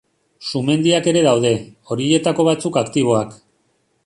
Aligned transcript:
Sumendiak 0.51 1.09
ere 1.11 1.23
daude, 1.27 1.53
horietako 1.91 2.47
batzuk 2.49 2.81
aktiboak. 2.85 3.39